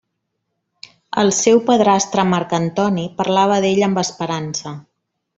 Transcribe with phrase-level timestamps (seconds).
[1.23, 4.73] El seu padrastre Marc Antoni parlava d'ell amb esperança.